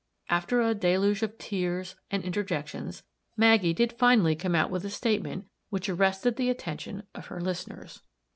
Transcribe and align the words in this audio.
After 0.31 0.61
a 0.63 0.73
deluge 0.73 1.21
of 1.21 1.37
tears 1.37 1.93
and 2.09 2.23
interjections, 2.23 3.03
Maggie 3.37 3.71
did 3.71 3.93
finally 3.93 4.35
come 4.35 4.55
out 4.55 4.71
with 4.71 4.83
a 4.83 4.89
statement 4.89 5.45
which 5.69 5.87
arrested 5.89 6.37
the 6.37 6.49
attention 6.49 7.03
of 7.13 7.27
her 7.27 7.39
listeners. 7.39 8.01